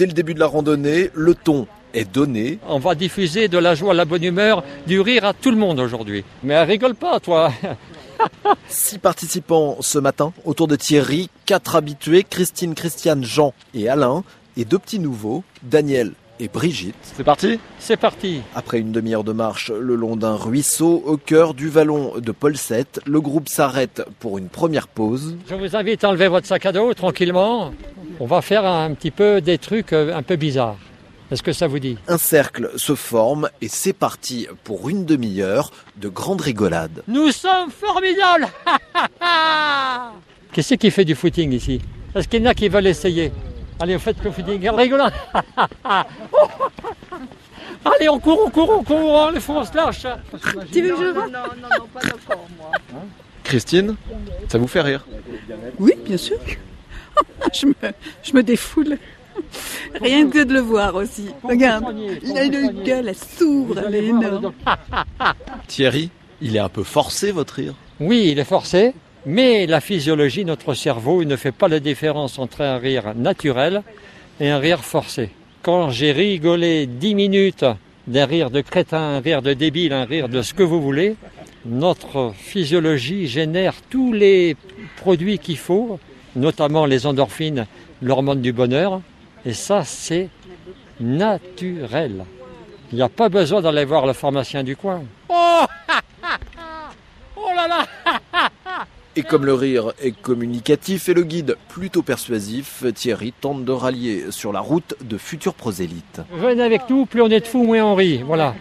Dès 0.00 0.06
le 0.06 0.12
début 0.14 0.32
de 0.32 0.40
la 0.40 0.46
randonnée, 0.46 1.10
le 1.12 1.34
ton 1.34 1.66
est 1.92 2.10
donné. 2.10 2.58
On 2.66 2.78
va 2.78 2.94
diffuser 2.94 3.48
de 3.48 3.58
la 3.58 3.74
joie, 3.74 3.92
la 3.92 4.06
bonne 4.06 4.24
humeur, 4.24 4.64
du 4.86 4.98
rire 4.98 5.26
à 5.26 5.34
tout 5.34 5.50
le 5.50 5.58
monde 5.58 5.78
aujourd'hui. 5.78 6.24
Mais 6.42 6.58
rigole 6.62 6.94
pas, 6.94 7.20
toi. 7.20 7.52
Six 8.66 8.96
participants 8.96 9.76
ce 9.80 9.98
matin 9.98 10.32
autour 10.46 10.68
de 10.68 10.76
Thierry, 10.76 11.28
quatre 11.44 11.76
habitués, 11.76 12.22
Christine, 12.22 12.74
Christiane, 12.74 13.24
Jean 13.24 13.52
et 13.74 13.90
Alain, 13.90 14.24
et 14.56 14.64
deux 14.64 14.78
petits 14.78 15.00
nouveaux, 15.00 15.44
Daniel 15.62 16.12
et 16.38 16.48
Brigitte. 16.48 16.94
C'est 17.02 17.22
parti? 17.22 17.60
C'est 17.78 17.98
parti. 17.98 18.40
Après 18.54 18.78
une 18.78 18.92
demi-heure 18.92 19.24
de 19.24 19.32
marche 19.32 19.70
le 19.70 19.96
long 19.96 20.16
d'un 20.16 20.34
ruisseau 20.34 21.02
au 21.04 21.18
cœur 21.18 21.52
du 21.52 21.68
vallon 21.68 22.14
de 22.18 22.32
Paul 22.32 22.54
VII, 22.54 22.86
le 23.04 23.20
groupe 23.20 23.50
s'arrête 23.50 24.02
pour 24.18 24.38
une 24.38 24.48
première 24.48 24.88
pause. 24.88 25.36
Je 25.48 25.54
vous 25.54 25.76
invite 25.76 26.04
à 26.04 26.08
enlever 26.08 26.28
votre 26.28 26.46
sac 26.46 26.64
à 26.64 26.72
dos 26.72 26.94
tranquillement. 26.94 27.72
On 28.22 28.26
va 28.26 28.42
faire 28.42 28.66
un 28.66 28.92
petit 28.92 29.10
peu 29.10 29.40
des 29.40 29.56
trucs 29.56 29.94
euh, 29.94 30.14
un 30.14 30.22
peu 30.22 30.36
bizarres. 30.36 30.76
Est-ce 31.30 31.42
que 31.42 31.54
ça 31.54 31.66
vous 31.66 31.78
dit? 31.78 31.96
Un 32.06 32.18
cercle 32.18 32.70
se 32.76 32.94
forme 32.94 33.48
et 33.62 33.68
c'est 33.68 33.94
parti 33.94 34.46
pour 34.62 34.90
une 34.90 35.06
demi-heure 35.06 35.70
de 35.96 36.10
grande 36.10 36.42
rigolade. 36.42 37.02
Nous 37.08 37.32
sommes 37.32 37.70
formidables 37.70 38.46
Qu'est-ce 40.52 40.74
qui 40.74 40.90
fait 40.90 41.06
du 41.06 41.14
footing 41.14 41.52
ici? 41.52 41.80
Est-ce 42.14 42.28
qu'il 42.28 42.42
y 42.42 42.46
en 42.46 42.50
a 42.50 42.54
qui 42.54 42.68
veulent 42.68 42.88
essayer? 42.88 43.32
Allez, 43.80 43.96
vous 43.96 44.02
faites 44.02 44.22
le 44.22 44.30
footing, 44.30 44.68
rigolant 44.68 45.08
Allez, 47.82 48.10
on 48.10 48.18
court, 48.18 48.42
on 48.44 48.50
court, 48.50 48.70
on 48.80 48.84
court, 48.84 49.22
hein, 49.22 49.32
les 49.32 49.40
fous, 49.40 49.54
on 49.56 49.64
se 49.64 49.74
lâche 49.74 50.06
Tu 50.70 50.82
veux 50.82 50.90
que 50.90 50.96
je 50.96 51.14
Non, 51.14 51.22
non, 51.22 51.46
non, 51.62 51.86
pas 51.94 52.00
d'accord, 52.00 52.46
moi. 52.58 52.70
Christine, 53.44 53.96
ça 54.48 54.58
vous 54.58 54.68
fait 54.68 54.82
rire? 54.82 55.06
Oui, 55.78 55.94
bien 56.04 56.18
sûr. 56.18 56.36
je, 57.60 57.66
me, 57.66 57.74
je 58.22 58.32
me 58.34 58.42
défoule. 58.42 58.98
Rien 60.00 60.28
que 60.28 60.44
de 60.44 60.52
le 60.52 60.60
voir 60.60 60.94
aussi. 60.94 61.26
Regarde, 61.42 61.94
il 62.22 62.36
a 62.36 62.44
une 62.44 62.82
gueule, 62.82 63.08
elle 63.08 63.14
s'ouvre, 63.14 63.78
elle 63.86 63.94
est 63.94 64.06
énorme. 64.06 64.52
Thierry, 65.66 66.10
il 66.40 66.56
est 66.56 66.60
un 66.60 66.68
peu 66.68 66.82
forcé 66.82 67.32
votre 67.32 67.54
rire 67.54 67.74
Oui, 68.00 68.28
il 68.32 68.38
est 68.38 68.44
forcé, 68.44 68.94
mais 69.26 69.66
la 69.66 69.80
physiologie, 69.80 70.44
notre 70.44 70.74
cerveau, 70.74 71.22
il 71.22 71.28
ne 71.28 71.36
fait 71.36 71.52
pas 71.52 71.68
la 71.68 71.80
différence 71.80 72.38
entre 72.38 72.62
un 72.62 72.78
rire 72.78 73.14
naturel 73.14 73.82
et 74.40 74.48
un 74.50 74.58
rire 74.58 74.84
forcé. 74.84 75.30
Quand 75.62 75.90
j'ai 75.90 76.12
rigolé 76.12 76.86
10 76.86 77.14
minutes 77.14 77.66
d'un 78.06 78.26
rire 78.26 78.50
de 78.50 78.60
crétin, 78.60 78.98
un 78.98 79.20
rire 79.20 79.42
de 79.42 79.52
débile, 79.52 79.92
un 79.92 80.04
rire 80.04 80.28
de 80.28 80.42
ce 80.42 80.54
que 80.54 80.62
vous 80.62 80.80
voulez, 80.80 81.16
notre 81.66 82.32
physiologie 82.34 83.26
génère 83.26 83.74
tous 83.90 84.12
les 84.12 84.56
produits 84.96 85.38
qu'il 85.38 85.58
faut, 85.58 85.98
notamment 86.36 86.86
les 86.86 87.06
endorphines, 87.06 87.66
l'hormone 88.02 88.40
du 88.40 88.52
bonheur, 88.52 89.00
et 89.44 89.52
ça 89.52 89.84
c'est 89.84 90.28
naturel. 91.00 92.24
Il 92.92 92.96
n'y 92.96 93.02
a 93.02 93.08
pas 93.08 93.28
besoin 93.28 93.60
d'aller 93.60 93.84
voir 93.84 94.06
le 94.06 94.12
pharmacien 94.12 94.62
du 94.62 94.76
coin. 94.76 95.02
Oh, 95.28 95.64
là 97.54 97.68
là 97.68 97.86
Et 99.16 99.22
comme 99.24 99.44
le 99.44 99.54
rire 99.54 99.92
est 100.00 100.12
communicatif 100.12 101.08
et 101.08 101.14
le 101.14 101.24
guide 101.24 101.56
plutôt 101.68 102.02
persuasif, 102.02 102.84
Thierry 102.94 103.32
tente 103.40 103.64
de 103.64 103.72
rallier 103.72 104.26
sur 104.30 104.52
la 104.52 104.60
route 104.60 104.94
de 105.02 105.18
futurs 105.18 105.54
prosélytes. 105.54 106.20
Venez 106.32 106.62
avec 106.62 106.88
nous, 106.88 107.06
plus 107.06 107.20
on 107.20 107.28
est 107.28 107.40
de 107.40 107.46
fous, 107.46 107.64
moins 107.64 107.82
on 107.84 107.96
rit. 107.96 108.22
Voilà. 108.22 108.54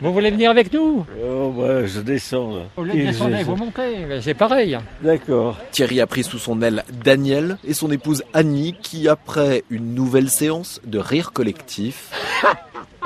Vous 0.00 0.12
voulez 0.12 0.30
venir 0.30 0.50
avec 0.50 0.72
nous? 0.72 1.04
Oh, 1.22 1.50
bah, 1.50 1.84
je 1.86 2.00
descends 2.00 2.56
là. 2.56 2.62
Au 2.78 2.82
lieu 2.82 2.92
de 2.94 3.06
descendre, 3.06 3.36
vous 3.44 3.56
montez. 3.56 4.20
C'est 4.22 4.32
pareil. 4.34 4.78
D'accord. 5.02 5.58
Thierry 5.70 6.00
a 6.00 6.06
pris 6.06 6.24
sous 6.24 6.38
son 6.38 6.62
aile 6.62 6.82
Daniel 7.04 7.58
et 7.62 7.74
son 7.74 7.90
épouse 7.90 8.24
Annie 8.32 8.74
qui, 8.82 9.06
après 9.06 9.64
une 9.68 9.94
nouvelle 9.94 10.30
séance 10.30 10.80
de 10.86 10.98
rire 10.98 11.32
collectif, 11.32 12.10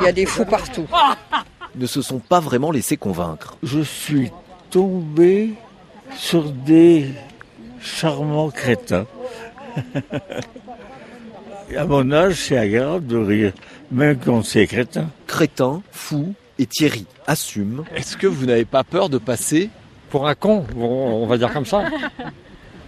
Il 0.00 0.04
y 0.04 0.08
a 0.08 0.12
des 0.12 0.26
fous 0.26 0.44
partout. 0.44 0.86
ne 1.74 1.86
se 1.86 2.02
sont 2.02 2.20
pas 2.20 2.38
vraiment 2.40 2.70
laissés 2.70 2.96
convaincre. 2.96 3.56
Je 3.64 3.80
suis 3.80 4.30
tombé 4.70 5.54
sur 6.16 6.50
des 6.50 7.06
charmants 7.80 8.50
crétins. 8.50 9.06
à 11.76 11.84
mon 11.84 12.10
âge, 12.12 12.34
c'est 12.34 12.58
agréable 12.58 13.06
de 13.06 13.16
rire, 13.16 13.52
même 13.90 14.18
quand 14.18 14.42
c'est 14.42 14.66
crétin. 14.66 15.08
Crétin, 15.26 15.82
fou 15.92 16.34
et 16.58 16.66
Thierry 16.66 17.06
assument. 17.26 17.84
Est-ce 17.94 18.16
que 18.16 18.26
vous 18.26 18.46
n'avez 18.46 18.64
pas 18.64 18.84
peur 18.84 19.08
de 19.08 19.18
passer 19.18 19.70
Pour 20.10 20.26
un 20.26 20.34
con, 20.34 20.66
on 20.76 21.26
va 21.26 21.38
dire 21.38 21.52
comme 21.52 21.66
ça. 21.66 21.84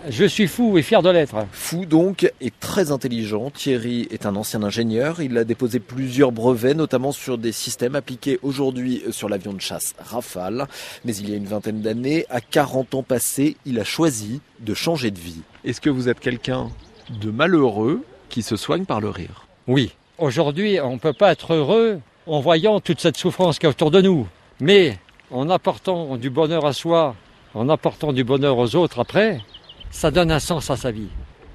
Je 0.09 0.25
suis 0.25 0.47
fou 0.47 0.79
et 0.79 0.83
fier 0.83 1.03
de 1.03 1.11
l'être. 1.11 1.37
Fou 1.53 1.85
donc 1.85 2.33
et 2.41 2.51
très 2.59 2.91
intelligent, 2.91 3.51
Thierry 3.51 4.09
est 4.11 4.25
un 4.25 4.35
ancien 4.35 4.63
ingénieur. 4.63 5.21
Il 5.21 5.37
a 5.37 5.45
déposé 5.45 5.79
plusieurs 5.79 6.33
brevets, 6.33 6.75
notamment 6.75 7.13
sur 7.13 7.37
des 7.37 7.53
systèmes 7.53 7.95
appliqués 7.95 8.39
aujourd'hui 8.43 9.03
sur 9.11 9.29
l'avion 9.29 9.53
de 9.53 9.61
chasse 9.61 9.95
Rafale. 9.99 10.67
Mais 11.05 11.15
il 11.15 11.29
y 11.29 11.35
a 11.35 11.37
une 11.37 11.45
vingtaine 11.45 11.83
d'années, 11.83 12.25
à 12.31 12.41
40 12.41 12.95
ans 12.95 13.03
passés, 13.03 13.57
il 13.67 13.79
a 13.79 13.85
choisi 13.85 14.41
de 14.61 14.73
changer 14.73 15.11
de 15.11 15.19
vie. 15.19 15.43
Est-ce 15.65 15.83
que 15.83 15.91
vous 15.91 16.09
êtes 16.09 16.21
quelqu'un 16.21 16.71
de 17.11 17.31
malheureux 17.31 18.03
qui 18.31 18.43
se 18.43 18.57
soigne 18.57 18.87
par 18.87 19.03
le 19.03 19.11
rire? 19.11 19.47
Oui. 19.67 19.93
Aujourd'hui, 20.17 20.81
on 20.81 20.95
ne 20.95 20.99
peut 20.99 21.13
pas 21.13 21.33
être 21.33 21.53
heureux 21.53 22.01
en 22.27 22.41
voyant 22.41 22.81
toute 22.81 23.01
cette 23.01 23.19
souffrance 23.19 23.59
qui 23.59 23.67
est 23.67 23.71
autour 23.71 23.91
de 23.91 24.01
nous. 24.01 24.27
Mais 24.61 24.99
en 25.31 25.51
apportant 25.51 26.17
du 26.17 26.31
bonheur 26.31 26.65
à 26.65 26.73
soi, 26.73 27.15
en 27.53 27.69
apportant 27.69 28.15
du 28.15 28.25
bonheur 28.25 28.57
aux 28.57 28.77
autres 28.77 29.01
après, 29.01 29.41
ça 29.91 30.11
donne 30.11 30.31
un 30.31 30.39
sens 30.39 30.71
à 30.71 30.77
sa 30.77 30.91
vie. 30.91 31.09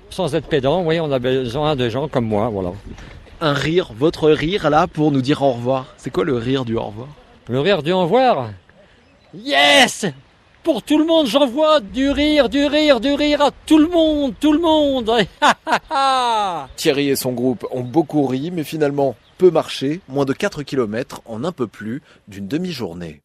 Sans 0.10 0.36
être 0.36 0.48
pédant, 0.48 0.84
oui, 0.84 1.00
on 1.00 1.12
a 1.12 1.20
besoin 1.20 1.76
de 1.76 1.90
gens 1.90 2.08
comme 2.08 2.26
moi, 2.26 2.50
voilà. 2.50 2.72
Un 3.42 3.54
rire, 3.54 3.92
votre 3.98 4.30
rire 4.30 4.70
là 4.70 4.88
pour 4.88 5.12
nous 5.12 5.22
dire 5.22 5.42
au 5.42 5.54
revoir. 5.54 5.88
C'est 5.98 6.10
quoi 6.10 6.24
le 6.24 6.36
rire 6.36 6.64
du 6.64 6.76
au 6.76 6.84
revoir? 6.84 7.08
Le 7.48 7.60
rire 7.60 7.84
du 7.84 7.92
au 7.92 8.02
revoir? 8.02 8.50
Yes 9.34 10.06
Pour 10.64 10.84
tout 10.84 10.98
le 10.98 11.06
monde, 11.06 11.28
j'envoie 11.28 11.80
du 11.80 12.10
rire, 12.10 12.48
du 12.48 12.66
rire, 12.66 13.00
du 13.00 13.14
rire 13.14 13.42
à 13.42 13.52
tout 13.66 13.78
le 13.78 13.88
monde, 13.88 14.34
tout 14.40 14.54
le 14.54 14.60
monde 14.60 15.12
Thierry 16.78 17.10
et 17.10 17.16
son 17.16 17.34
groupe 17.34 17.66
ont 17.72 17.84
beaucoup 17.84 18.26
ri, 18.26 18.52
mais 18.52 18.64
finalement 18.64 19.16
peu 19.38 19.52
marché, 19.52 20.00
moins 20.08 20.26
de 20.26 20.34
4 20.34 20.64
km 20.64 21.22
en 21.26 21.44
un 21.44 21.52
peu 21.52 21.68
plus 21.68 22.02
d'une 22.28 22.48
demi-journée. 22.48 23.22